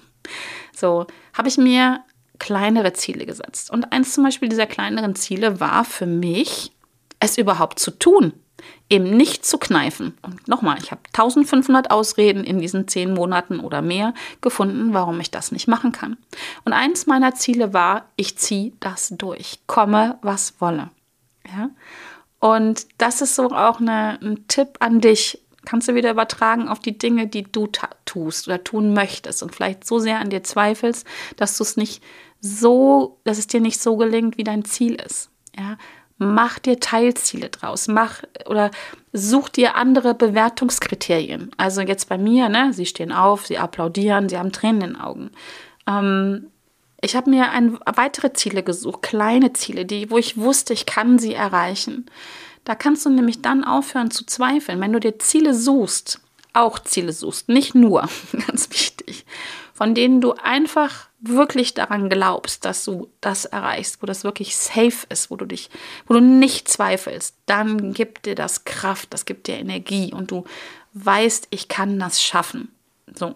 [0.75, 2.01] So habe ich mir
[2.39, 3.71] kleinere Ziele gesetzt.
[3.71, 6.73] Und eins zum Beispiel dieser kleineren Ziele war für mich,
[7.21, 8.33] es überhaupt zu tun,
[8.91, 10.17] eben nicht zu kneifen.
[10.23, 15.31] Und nochmal, ich habe 1500 Ausreden in diesen zehn Monaten oder mehr gefunden, warum ich
[15.31, 16.17] das nicht machen kann.
[16.65, 20.91] Und eins meiner Ziele war, ich ziehe das durch, komme, was wolle.
[21.47, 21.71] Ja?
[22.45, 25.41] Und das ist so auch eine, ein Tipp an dich.
[25.65, 27.71] Kannst du wieder übertragen auf die Dinge, die du
[28.05, 31.07] tust oder tun möchtest und vielleicht so sehr an dir zweifelst,
[31.39, 32.03] dass du es nicht
[32.43, 35.31] so, dass es dir nicht so gelingt, wie dein Ziel ist.
[35.59, 35.79] Ja,
[36.19, 38.71] mach dir Teilziele draus, mach oder
[39.15, 41.51] such dir andere Bewertungskriterien.
[41.57, 45.01] Also jetzt bei mir, ne, sie stehen auf, sie applaudieren, sie haben Tränen in den
[45.01, 45.31] Augen.
[45.87, 46.51] Ähm,
[47.05, 51.19] ich habe mir ein, weitere Ziele gesucht, kleine Ziele, die, wo ich wusste, ich kann
[51.19, 52.07] sie erreichen.
[52.65, 54.81] Da kannst du nämlich dann aufhören zu zweifeln.
[54.81, 56.21] Wenn du dir Ziele suchst,
[56.55, 58.09] auch Ziele suchst, nicht nur,
[58.47, 59.27] ganz wichtig,
[59.75, 65.07] von denen du einfach wirklich daran glaubst, dass du das erreichst, wo das wirklich safe
[65.09, 65.69] ist, wo du dich,
[66.07, 70.45] wo du nicht zweifelst, dann gibt dir das Kraft, das gibt dir Energie und du
[70.93, 72.69] weißt, ich kann das schaffen.
[73.13, 73.35] So.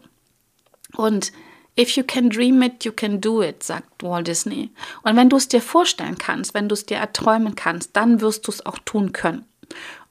[0.96, 1.32] Und
[1.78, 4.70] If you can dream it, you can do it, sagt Walt Disney.
[5.02, 8.46] Und wenn du es dir vorstellen kannst, wenn du es dir erträumen kannst, dann wirst
[8.46, 9.44] du es auch tun können.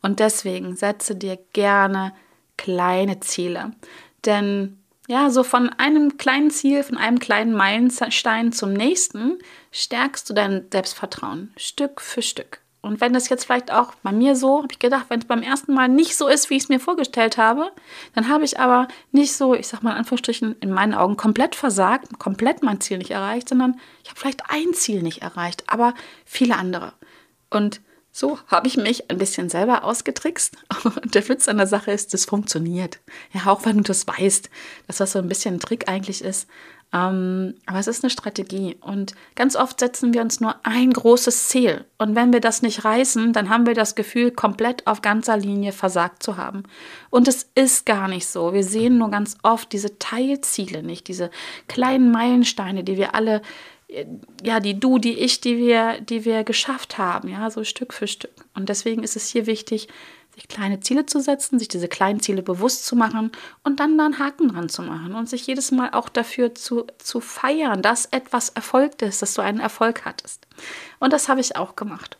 [0.02, 2.14] Und deswegen setze dir gerne
[2.56, 3.74] kleine Ziele.
[4.26, 4.78] Denn
[5.10, 9.40] ja, so von einem kleinen Ziel, von einem kleinen Meilenstein zum nächsten,
[9.72, 12.62] stärkst du dein Selbstvertrauen Stück für Stück.
[12.88, 15.42] Und wenn das jetzt vielleicht auch bei mir so, habe ich gedacht, wenn es beim
[15.42, 17.72] ersten Mal nicht so ist, wie ich es mir vorgestellt habe,
[18.16, 21.56] dann habe ich aber nicht so, ich sag mal in Anführungsstrichen, in meinen Augen komplett
[21.56, 25.94] versagt, komplett mein Ziel nicht erreicht, sondern ich habe vielleicht ein Ziel nicht erreicht, aber
[26.26, 26.94] viele andere.
[27.50, 30.56] Und so habe ich mich ein bisschen selber ausgetrickst.
[30.84, 33.00] Und der Witz an der Sache ist, das funktioniert.
[33.32, 34.50] Ja, auch wenn du das weißt,
[34.88, 36.48] dass das so ein bisschen ein Trick eigentlich ist.
[36.94, 38.78] Ähm, aber es ist eine Strategie.
[38.80, 41.86] Und ganz oft setzen wir uns nur ein großes Ziel.
[41.98, 45.74] Und wenn wir das nicht reißen, dann haben wir das Gefühl, komplett auf ganzer Linie
[45.74, 46.64] versagt zu haben.
[47.10, 48.54] Und es ist gar nicht so.
[48.54, 51.30] Wir sehen nur ganz oft diese Teilziele nicht, diese
[51.68, 53.42] kleinen Meilensteine, die wir alle
[54.44, 58.08] ja, die du, die ich, die wir, die wir geschafft haben, ja, so Stück für
[58.08, 58.34] Stück.
[58.54, 59.88] Und deswegen ist es hier wichtig,
[60.38, 63.32] sich kleine Ziele zu setzen, sich diese kleinen Ziele bewusst zu machen
[63.64, 66.86] und dann da einen Haken dran zu machen und sich jedes Mal auch dafür zu,
[67.00, 70.46] zu feiern, dass etwas erfolgt ist, dass du einen Erfolg hattest.
[71.00, 72.18] Und das habe ich auch gemacht.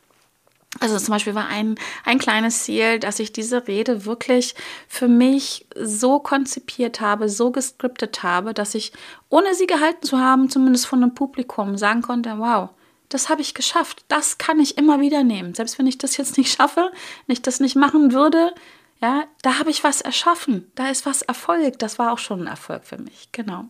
[0.80, 4.54] Also zum Beispiel war ein, ein kleines Ziel, dass ich diese Rede wirklich
[4.88, 8.92] für mich so konzipiert habe, so gescriptet habe, dass ich,
[9.28, 12.70] ohne sie gehalten zu haben, zumindest von einem Publikum sagen konnte, wow,
[13.08, 15.54] das habe ich geschafft, das kann ich immer wieder nehmen.
[15.54, 16.90] Selbst wenn ich das jetzt nicht schaffe,
[17.26, 18.54] wenn ich das nicht machen würde,
[19.00, 21.78] ja, da habe ich was erschaffen, da ist was Erfolg.
[21.78, 23.66] Das war auch schon ein Erfolg für mich, genau.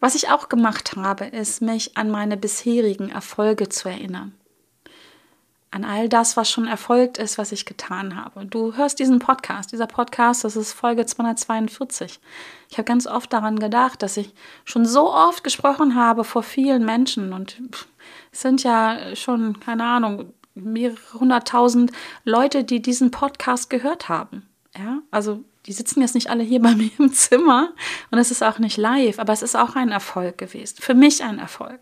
[0.00, 4.38] Was ich auch gemacht habe, ist, mich an meine bisherigen Erfolge zu erinnern
[5.70, 8.46] an all das, was schon erfolgt ist, was ich getan habe.
[8.46, 9.72] Du hörst diesen Podcast.
[9.72, 12.20] Dieser Podcast, das ist Folge 242.
[12.70, 14.32] Ich habe ganz oft daran gedacht, dass ich
[14.64, 17.86] schon so oft gesprochen habe vor vielen Menschen und es
[18.32, 21.92] sind ja schon, keine Ahnung, mehrere hunderttausend
[22.24, 24.48] Leute, die diesen Podcast gehört haben.
[24.76, 27.72] Ja, also die sitzen jetzt nicht alle hier bei mir im Zimmer
[28.10, 30.76] und es ist auch nicht live, aber es ist auch ein Erfolg gewesen.
[30.80, 31.80] Für mich ein Erfolg.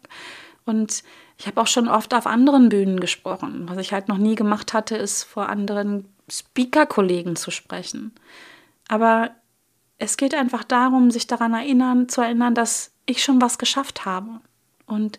[0.65, 1.03] Und
[1.39, 3.67] ich habe auch schon oft auf anderen Bühnen gesprochen.
[3.69, 8.13] Was ich halt noch nie gemacht hatte, ist vor anderen Speaker-Kollegen zu sprechen.
[8.89, 9.31] Aber
[9.99, 14.41] es geht einfach darum, sich daran erinnern, zu erinnern, dass ich schon was geschafft habe.
[14.87, 15.19] Und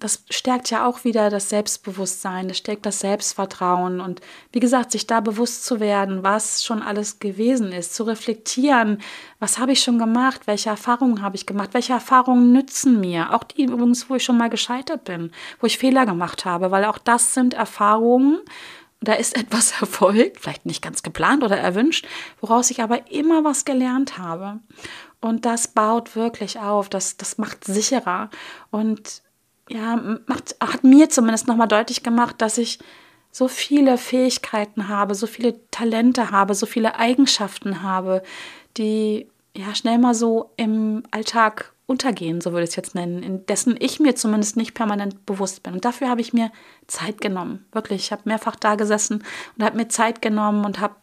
[0.00, 4.20] das stärkt ja auch wieder das Selbstbewusstsein, das stärkt das Selbstvertrauen und
[4.52, 9.00] wie gesagt, sich da bewusst zu werden, was schon alles gewesen ist, zu reflektieren,
[9.38, 13.44] was habe ich schon gemacht, welche Erfahrungen habe ich gemacht, welche Erfahrungen nützen mir, auch
[13.44, 16.98] die übrigens, wo ich schon mal gescheitert bin, wo ich Fehler gemacht habe, weil auch
[16.98, 18.40] das sind Erfahrungen,
[19.00, 22.06] da ist etwas erfolgt, vielleicht nicht ganz geplant oder erwünscht,
[22.40, 24.60] woraus ich aber immer was gelernt habe.
[25.20, 28.30] Und das baut wirklich auf, das, das macht sicherer.
[28.70, 29.22] Und
[29.70, 32.78] ja, macht, hat mir zumindest nochmal deutlich gemacht, dass ich
[33.30, 38.22] so viele Fähigkeiten habe, so viele Talente habe, so viele Eigenschaften habe,
[38.76, 43.46] die ja schnell mal so im Alltag untergehen, so würde ich es jetzt nennen, in
[43.46, 45.74] dessen ich mir zumindest nicht permanent bewusst bin.
[45.74, 46.50] Und dafür habe ich mir
[46.86, 47.66] Zeit genommen.
[47.72, 49.24] Wirklich, ich habe mehrfach da gesessen
[49.56, 50.94] und habe mir Zeit genommen und habe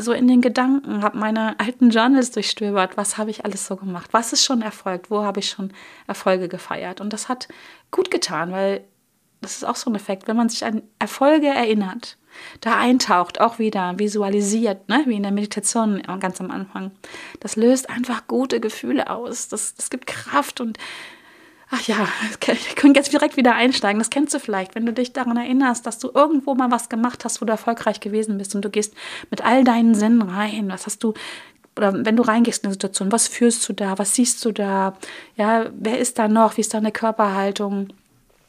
[0.00, 4.12] so in den Gedanken, habe meine alten Journals durchstöbert, was habe ich alles so gemacht,
[4.12, 5.72] was ist schon erfolgt, wo habe ich schon
[6.06, 7.00] Erfolge gefeiert.
[7.00, 7.48] Und das hat
[7.90, 8.84] gut getan, weil
[9.40, 12.18] das ist auch so ein Effekt, wenn man sich an Erfolge erinnert,
[12.60, 15.02] da eintaucht, auch wieder visualisiert, ne?
[15.06, 16.90] wie in der Meditation ganz am Anfang.
[17.40, 19.48] Das löst einfach gute Gefühle aus.
[19.48, 20.78] Das, das gibt Kraft und
[21.70, 22.08] ach ja,
[22.52, 23.98] ich könnte jetzt direkt wieder einsteigen.
[23.98, 27.24] Das kennst du vielleicht, wenn du dich daran erinnerst, dass du irgendwo mal was gemacht
[27.24, 28.94] hast, wo du erfolgreich gewesen bist und du gehst
[29.30, 30.68] mit all deinen Sinnen rein.
[30.68, 31.14] Was hast du
[31.76, 34.96] oder wenn du reingehst in eine Situation, was fühlst du da, was siehst du da,
[35.36, 37.88] ja, wer ist da noch, wie ist deine Körperhaltung,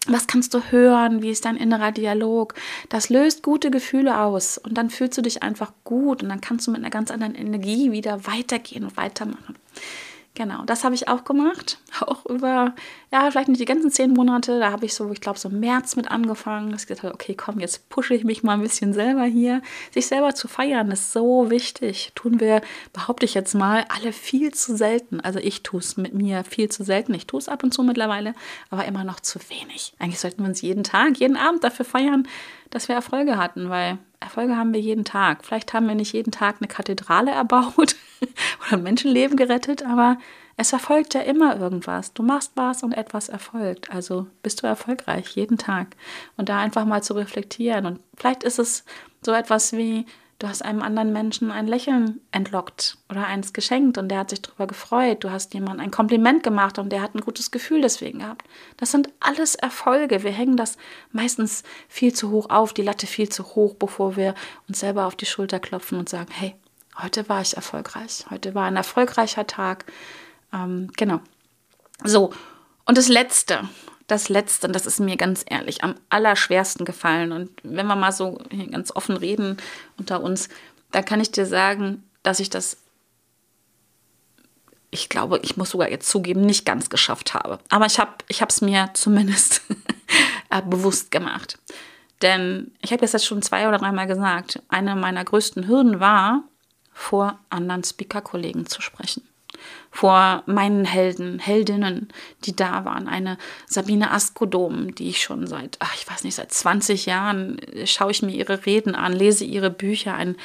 [0.08, 2.56] was kannst du hören, wie ist dein innerer Dialog,
[2.90, 6.66] das löst gute Gefühle aus und dann fühlst du dich einfach gut und dann kannst
[6.68, 9.56] du mit einer ganz anderen Energie wieder weitergehen und weitermachen.
[10.34, 11.78] Genau, das habe ich auch gemacht.
[12.00, 12.74] Auch über,
[13.12, 14.60] ja, vielleicht nicht die ganzen zehn Monate.
[14.60, 16.74] Da habe ich so, ich glaube, so März mit angefangen.
[16.74, 19.62] Ich gesagt, okay, komm, jetzt pushe ich mich mal ein bisschen selber hier.
[19.92, 22.14] Sich selber zu feiern ist so wichtig.
[22.16, 22.62] Tun wir,
[22.94, 25.20] behaupte ich jetzt mal, alle viel zu selten.
[25.20, 27.14] Also ich tue es mit mir viel zu selten.
[27.14, 28.34] Ich tue es ab und zu mittlerweile,
[28.70, 29.94] aber immer noch zu wenig.
[30.00, 32.26] Eigentlich sollten wir uns jeden Tag, jeden Abend dafür feiern,
[32.72, 35.46] dass wir Erfolge hatten, weil Erfolge haben wir jeden Tag.
[35.46, 37.96] Vielleicht haben wir nicht jeden Tag eine Kathedrale erbaut
[38.62, 40.18] oder ein Menschenleben gerettet, aber
[40.58, 42.14] es erfolgt ja immer irgendwas.
[42.14, 43.92] Du machst was und etwas erfolgt.
[43.92, 45.96] Also bist du erfolgreich jeden Tag.
[46.38, 47.86] Und da einfach mal zu reflektieren.
[47.86, 48.86] Und vielleicht ist es
[49.22, 50.06] so etwas wie,
[50.42, 54.42] du hast einem anderen Menschen ein Lächeln entlockt oder eins geschenkt und der hat sich
[54.42, 55.24] darüber gefreut.
[55.24, 58.48] Du hast jemandem ein Kompliment gemacht und der hat ein gutes Gefühl deswegen gehabt.
[58.78, 60.24] Das sind alles Erfolge.
[60.24, 60.78] Wir hängen das
[61.12, 64.34] meistens viel zu hoch auf, die Latte viel zu hoch, bevor wir
[64.68, 66.56] uns selber auf die Schulter klopfen und sagen, hey,
[67.00, 68.26] heute war ich erfolgreich.
[68.32, 69.86] Heute war ein erfolgreicher Tag.
[70.52, 71.22] Ähm, genau.
[72.04, 72.32] So,
[72.86, 73.70] und das Letzte,
[74.12, 77.32] das Letzte, und das ist mir ganz ehrlich am allerschwersten gefallen.
[77.32, 79.58] Und wenn wir mal so ganz offen reden
[79.98, 80.50] unter uns,
[80.92, 82.78] da kann ich dir sagen, dass ich das,
[84.90, 87.60] ich glaube, ich muss sogar jetzt zugeben, nicht ganz geschafft habe.
[87.70, 89.62] Aber ich habe es mir zumindest
[90.50, 91.58] äh, bewusst gemacht.
[92.22, 96.44] Denn ich habe das jetzt schon zwei oder dreimal gesagt, eine meiner größten Hürden war,
[96.94, 99.24] vor anderen Speaker-Kollegen zu sprechen
[99.92, 102.08] vor meinen Helden, Heldinnen,
[102.46, 103.10] die da waren.
[103.10, 107.86] Eine Sabine Askodom, die ich schon seit, ach, ich weiß nicht, seit 20 Jahren äh,
[107.86, 110.16] schaue ich mir ihre Reden an, lese ihre Bücher.
[110.16, 110.38] Ein,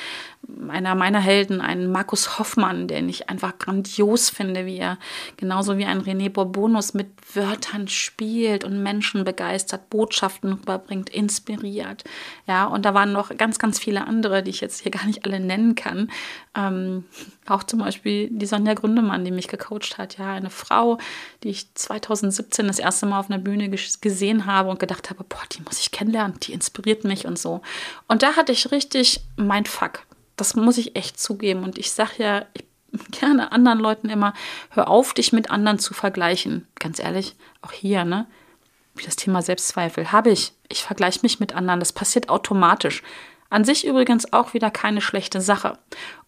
[0.68, 4.98] einer meiner Helden, ein Markus Hoffmann, den ich einfach grandios finde, wie er
[5.36, 12.04] genauso wie ein René Bourbonus mit Wörtern spielt und Menschen begeistert, Botschaften rüberbringt, inspiriert.
[12.46, 15.24] Ja, und da waren noch ganz, ganz viele andere, die ich jetzt hier gar nicht
[15.24, 16.10] alle nennen kann.
[16.56, 17.04] Ähm,
[17.46, 20.18] auch zum Beispiel die Sonja Gründemann, die mich gecoacht hat.
[20.18, 20.98] Ja, eine Frau,
[21.42, 25.42] die ich 2017 das erste Mal auf einer Bühne gesehen habe und gedacht habe, boah,
[25.52, 27.60] die muss ich kennenlernen, die inspiriert mich und so.
[28.08, 30.00] Und da hatte ich richtig mein Fuck.
[30.36, 31.62] Das muss ich echt zugeben.
[31.62, 32.64] Und ich sage ja ich
[33.20, 34.34] gerne anderen Leuten immer,
[34.70, 36.66] hör auf, dich mit anderen zu vergleichen.
[36.78, 38.26] Ganz ehrlich, auch hier, ne?
[38.94, 40.52] Wie das Thema Selbstzweifel habe ich.
[40.68, 41.80] Ich vergleiche mich mit anderen.
[41.80, 43.02] Das passiert automatisch.
[43.50, 45.78] An sich übrigens auch wieder keine schlechte Sache,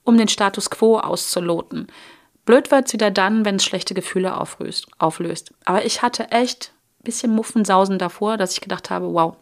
[0.04, 1.88] um den Status quo auszuloten.
[2.48, 5.52] Blöd wird es wieder dann, wenn es schlechte Gefühle auflöst, auflöst.
[5.66, 9.36] Aber ich hatte echt ein bisschen Muffensausen davor, dass ich gedacht habe, wow,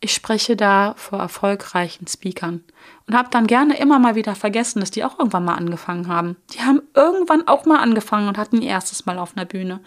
[0.00, 2.64] ich spreche da vor erfolgreichen Speakern
[3.06, 6.34] und habe dann gerne immer mal wieder vergessen, dass die auch irgendwann mal angefangen haben.
[6.52, 9.78] Die haben irgendwann auch mal angefangen und hatten ihr erstes Mal auf einer Bühne.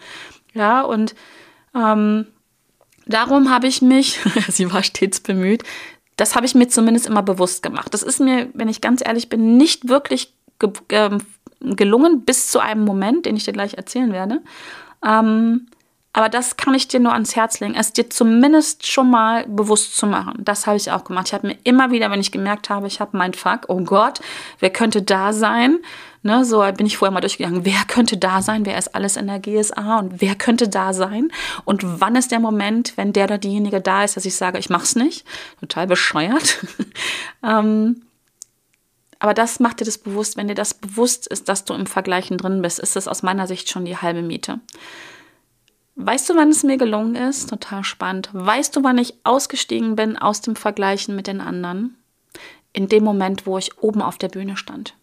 [0.54, 1.14] Ja, und
[1.74, 2.26] ähm,
[3.04, 5.62] darum habe ich mich, sie war stets bemüht,
[6.16, 7.92] das habe ich mir zumindest immer bewusst gemacht.
[7.92, 11.18] Das ist mir, wenn ich ganz ehrlich bin, nicht wirklich ge ge
[11.60, 14.40] gelungen bis zu einem Moment, den ich dir gleich erzählen werde.
[15.04, 15.66] Ähm,
[16.12, 19.96] aber das kann ich dir nur ans Herz legen, es dir zumindest schon mal bewusst
[19.96, 20.34] zu machen.
[20.38, 21.28] Das habe ich auch gemacht.
[21.28, 24.20] Ich habe mir immer wieder, wenn ich gemerkt habe, ich habe mein Fuck, oh Gott,
[24.58, 25.78] wer könnte da sein?
[26.22, 29.26] Ne, so bin ich vorher mal durchgegangen, wer könnte da sein, wer ist alles in
[29.26, 31.32] der GSA und wer könnte da sein
[31.64, 34.68] und wann ist der Moment, wenn der oder diejenige da ist, dass ich sage, ich
[34.68, 35.24] mach's nicht.
[35.60, 36.58] Total bescheuert.
[37.42, 38.02] ähm,
[39.20, 40.36] aber das macht dir das bewusst.
[40.36, 43.46] Wenn dir das bewusst ist, dass du im Vergleichen drin bist, ist das aus meiner
[43.46, 44.58] Sicht schon die halbe Miete.
[45.94, 47.50] Weißt du, wann es mir gelungen ist?
[47.50, 48.30] Total spannend.
[48.32, 51.98] Weißt du, wann ich ausgestiegen bin aus dem Vergleichen mit den anderen?
[52.72, 54.94] In dem Moment, wo ich oben auf der Bühne stand.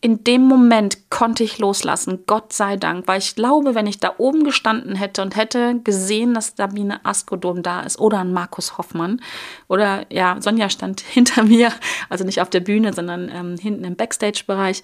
[0.00, 4.14] In dem Moment konnte ich loslassen, Gott sei Dank, weil ich glaube, wenn ich da
[4.18, 9.20] oben gestanden hätte und hätte gesehen, dass Sabine Askodom da ist oder ein Markus Hoffmann
[9.68, 11.72] oder ja, Sonja stand hinter mir,
[12.08, 14.82] also nicht auf der Bühne, sondern ähm, hinten im Backstage-Bereich.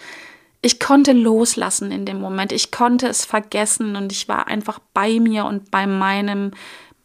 [0.61, 2.53] Ich konnte loslassen in dem Moment.
[2.53, 6.53] Ich konnte es vergessen und ich war einfach bei mir und bei meinem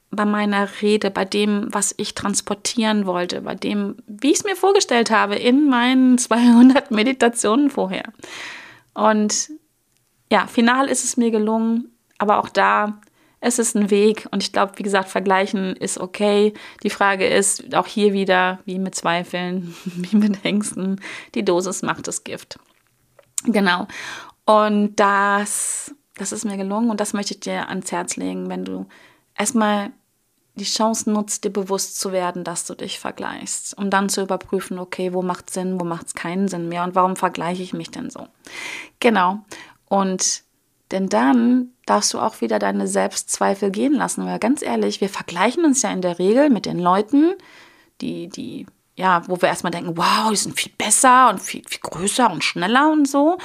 [0.09, 4.55] bei meiner Rede, bei dem, was ich transportieren wollte, bei dem, wie ich es mir
[4.55, 8.11] vorgestellt habe in meinen 200 Meditationen vorher.
[8.93, 9.51] Und
[10.31, 12.99] ja, final ist es mir gelungen, aber auch da,
[13.39, 16.53] es ist ein Weg und ich glaube, wie gesagt, vergleichen ist okay.
[16.83, 20.99] Die Frage ist auch hier wieder, wie mit Zweifeln, wie mit Ängsten,
[21.35, 22.59] die Dosis macht das Gift.
[23.43, 23.87] Genau.
[24.45, 28.65] Und das, das ist mir gelungen und das möchte ich dir ans Herz legen, wenn
[28.65, 28.87] du
[29.37, 29.91] erstmal
[30.55, 34.79] die Chance nutzt, dir bewusst zu werden, dass du dich vergleichst, um dann zu überprüfen,
[34.79, 37.91] okay, wo macht Sinn, wo macht es keinen Sinn mehr und warum vergleiche ich mich
[37.91, 38.27] denn so?
[38.99, 39.39] Genau.
[39.85, 40.43] Und
[40.91, 45.65] denn dann darfst du auch wieder deine Selbstzweifel gehen lassen, weil ganz ehrlich, wir vergleichen
[45.65, 47.33] uns ja in der Regel mit den Leuten,
[48.01, 51.81] die, die, ja, wo wir erstmal denken, wow, die sind viel besser und viel, viel
[51.81, 53.37] größer und schneller und so.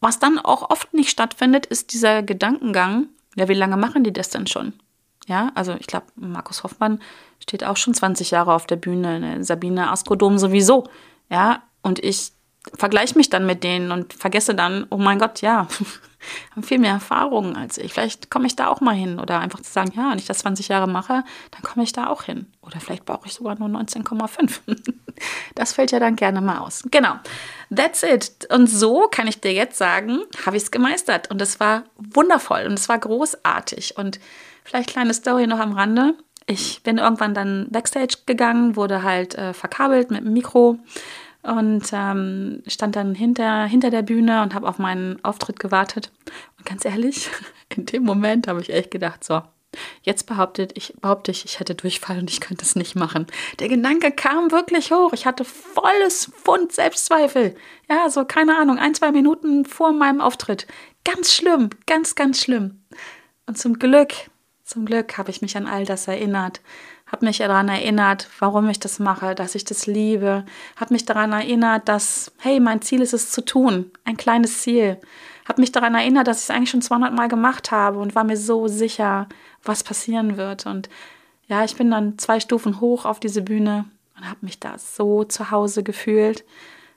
[0.00, 4.30] Was dann auch oft nicht stattfindet, ist dieser Gedankengang, ja, wie lange machen die das
[4.30, 4.74] denn schon?
[5.26, 7.00] Ja, also ich glaube, Markus Hoffmann
[7.40, 9.44] steht auch schon 20 Jahre auf der Bühne, ne?
[9.44, 10.84] Sabine Askodom sowieso.
[11.28, 12.32] Ja, und ich
[12.74, 15.68] vergleiche mich dann mit denen und vergesse dann, oh mein Gott, ja,
[16.50, 17.92] haben viel mehr Erfahrungen als ich.
[17.92, 19.20] Vielleicht komme ich da auch mal hin.
[19.20, 22.08] Oder einfach zu sagen, ja, wenn ich das 20 Jahre mache, dann komme ich da
[22.08, 22.46] auch hin.
[22.62, 24.60] Oder vielleicht brauche ich sogar nur 19,5.
[25.54, 26.82] das fällt ja dann gerne mal aus.
[26.90, 27.14] Genau.
[27.74, 28.48] That's it.
[28.52, 31.30] Und so kann ich dir jetzt sagen, habe ich es gemeistert.
[31.30, 33.96] Und es war wundervoll und es war großartig.
[33.96, 34.18] Und
[34.66, 36.14] Vielleicht kleine Story noch am Rande.
[36.46, 40.80] Ich bin irgendwann dann backstage gegangen, wurde halt äh, verkabelt mit dem Mikro
[41.42, 46.10] und ähm, stand dann hinter, hinter der Bühne und habe auf meinen Auftritt gewartet.
[46.58, 47.30] Und ganz ehrlich,
[47.76, 49.40] in dem Moment habe ich echt gedacht, so,
[50.02, 53.28] jetzt behauptet ich, behaupte ich, ich hätte Durchfall und ich könnte es nicht machen.
[53.60, 55.12] Der Gedanke kam wirklich hoch.
[55.12, 57.54] Ich hatte volles Pfund Selbstzweifel.
[57.88, 60.66] Ja, so keine Ahnung, ein, zwei Minuten vor meinem Auftritt.
[61.04, 62.82] Ganz schlimm, ganz, ganz schlimm.
[63.46, 64.12] Und zum Glück
[64.66, 66.60] zum Glück habe ich mich an all das erinnert,
[67.06, 71.32] habe mich daran erinnert, warum ich das mache, dass ich das liebe, habe mich daran
[71.32, 75.00] erinnert, dass, hey, mein Ziel ist es zu tun, ein kleines Ziel,
[75.48, 78.24] habe mich daran erinnert, dass ich es eigentlich schon 200 Mal gemacht habe und war
[78.24, 79.28] mir so sicher,
[79.62, 80.66] was passieren wird.
[80.66, 80.88] Und
[81.46, 83.84] ja, ich bin dann zwei Stufen hoch auf diese Bühne
[84.16, 86.44] und habe mich da so zu Hause gefühlt,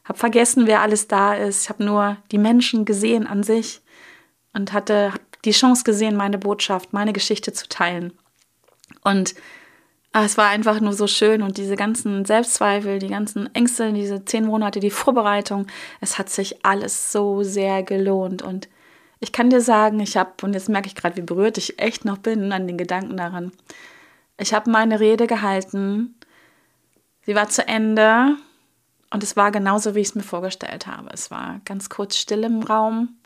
[0.06, 3.82] habe vergessen, wer alles da ist, ich habe nur die Menschen gesehen an sich
[4.54, 5.14] und hatte
[5.46, 8.14] die Chance gesehen, meine Botschaft, meine Geschichte zu teilen.
[9.04, 9.36] Und
[10.12, 14.26] ah, es war einfach nur so schön und diese ganzen Selbstzweifel, die ganzen Ängste, diese
[14.26, 15.68] zehn Monate, die Vorbereitung,
[16.02, 18.42] es hat sich alles so sehr gelohnt.
[18.42, 18.68] Und
[19.20, 22.06] ich kann dir sagen, ich habe, und jetzt merke ich gerade, wie berührt ich echt
[22.06, 23.52] noch bin an den Gedanken daran,
[24.38, 26.16] ich habe meine Rede gehalten,
[27.26, 28.38] sie war zu Ende
[29.12, 31.10] und es war genauso, wie ich es mir vorgestellt habe.
[31.12, 33.19] Es war ganz kurz still im Raum.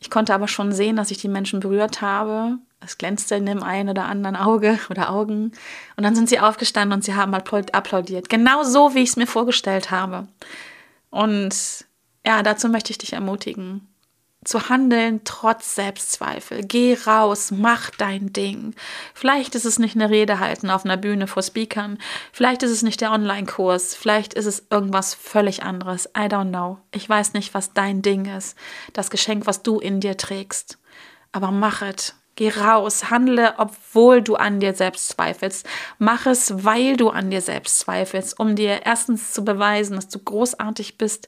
[0.00, 2.58] Ich konnte aber schon sehen, dass ich die Menschen berührt habe.
[2.80, 5.52] Es glänzte in dem einen oder anderen Auge oder Augen.
[5.96, 8.28] Und dann sind sie aufgestanden und sie haben applaudiert.
[8.28, 10.28] Genau so, wie ich es mir vorgestellt habe.
[11.10, 11.86] Und
[12.24, 13.88] ja, dazu möchte ich dich ermutigen
[14.44, 16.62] zu handeln trotz Selbstzweifel.
[16.62, 18.74] Geh raus, mach dein Ding.
[19.14, 21.98] Vielleicht ist es nicht eine Rede halten auf einer Bühne vor Speakern,
[22.32, 26.06] vielleicht ist es nicht der Online-Kurs, vielleicht ist es irgendwas völlig anderes.
[26.16, 26.78] I don't know.
[26.92, 28.56] Ich weiß nicht, was dein Ding ist,
[28.92, 30.78] das Geschenk, was du in dir trägst.
[31.32, 32.14] Aber mach es.
[32.38, 35.66] Geh raus, handle, obwohl du an dir selbst zweifelst.
[35.98, 40.20] Mach es, weil du an dir selbst zweifelst, um dir erstens zu beweisen, dass du
[40.20, 41.26] großartig bist,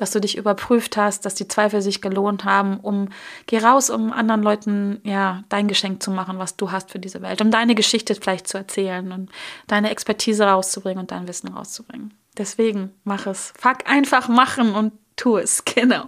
[0.00, 3.08] dass du dich überprüft hast, dass die Zweifel sich gelohnt haben, um
[3.46, 7.20] geh raus, um anderen Leuten ja dein Geschenk zu machen, was du hast für diese
[7.20, 9.30] Welt, um deine Geschichte vielleicht zu erzählen und
[9.66, 12.14] deine Expertise rauszubringen und dein Wissen rauszubringen.
[12.38, 13.52] Deswegen mach es.
[13.58, 16.04] Fuck einfach machen und tu es, genau.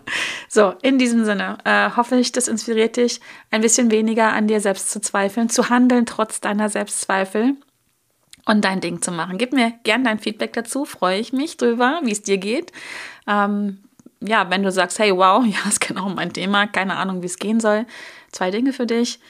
[0.48, 4.61] So, in diesem Sinne äh, hoffe ich, das inspiriert dich, ein bisschen weniger an dir
[4.61, 7.57] selbst zu zweifeln, zu handeln trotz deiner Selbstzweifel
[8.46, 9.38] und dein Ding zu machen.
[9.38, 12.72] Gib mir gern dein Feedback dazu, freue ich mich drüber, wie es dir geht.
[13.26, 13.78] Ähm,
[14.20, 17.38] ja, wenn du sagst, hey, wow, ja, ist genau mein Thema, keine Ahnung, wie es
[17.38, 17.87] gehen soll.
[18.31, 19.20] Zwei Dinge für dich.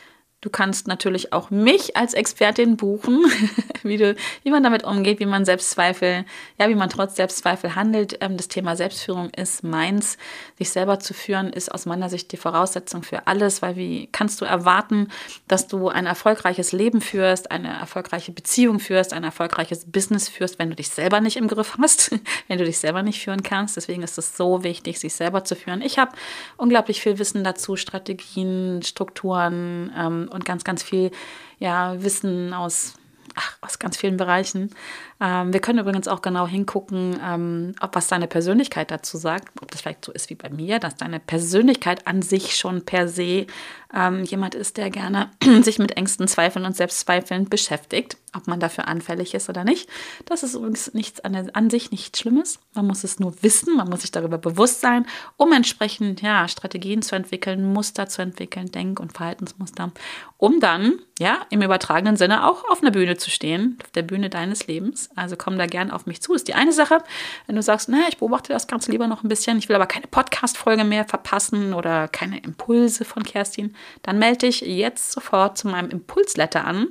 [0.43, 3.25] Du kannst natürlich auch mich als Expertin buchen,
[3.85, 6.25] wie, du, wie man damit umgeht, wie man Selbstzweifel,
[6.59, 8.19] ja, wie man trotz Selbstzweifel handelt.
[8.21, 10.19] Ähm, das Thema Selbstführung ist meins.
[10.59, 14.41] Sich selber zu führen ist aus meiner Sicht die Voraussetzung für alles, weil wie kannst
[14.41, 15.13] du erwarten,
[15.47, 20.71] dass du ein erfolgreiches Leben führst, eine erfolgreiche Beziehung führst, ein erfolgreiches Business führst, wenn
[20.71, 22.11] du dich selber nicht im Griff hast,
[22.49, 23.77] wenn du dich selber nicht führen kannst.
[23.77, 25.83] Deswegen ist es so wichtig, sich selber zu führen.
[25.83, 26.11] Ich habe
[26.57, 31.11] unglaublich viel Wissen dazu, Strategien, Strukturen, ähm, und ganz, ganz viel
[31.59, 32.95] ja, Wissen aus,
[33.35, 34.75] ach, aus ganz vielen Bereichen.
[35.23, 39.71] Ähm, wir können übrigens auch genau hingucken, ähm, ob was deine Persönlichkeit dazu sagt, ob
[39.71, 43.47] das vielleicht so ist wie bei mir, dass deine Persönlichkeit an sich schon per se
[43.95, 45.31] ähm, jemand ist, der gerne
[45.63, 49.89] sich mit Ängsten, Zweifeln und Selbstzweifeln beschäftigt, ob man dafür anfällig ist oder nicht.
[50.25, 52.59] Das ist übrigens nichts an, an sich nichts Schlimmes.
[52.75, 55.07] Man muss es nur wissen, man muss sich darüber bewusst sein,
[55.37, 59.93] um entsprechend ja, Strategien zu entwickeln, Muster zu entwickeln, Denk- und Verhaltensmuster,
[60.39, 64.31] um dann ja im übertragenen Sinne auch auf einer Bühne zu stehen, auf der Bühne
[64.31, 66.35] deines Lebens also komm da gern auf mich zu.
[66.35, 66.99] Ist die eine Sache.
[67.47, 69.87] Wenn du sagst, naja, ich beobachte das Ganze lieber noch ein bisschen, ich will aber
[69.87, 75.69] keine Podcast-Folge mehr verpassen oder keine Impulse von Kerstin, dann melde dich jetzt sofort zu
[75.69, 76.89] meinem Impulsletter an.